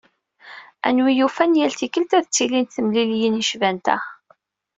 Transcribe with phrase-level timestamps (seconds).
[0.87, 3.95] A win yufan, yal tikkelt ad d-ttilint temliliyin yecban ta.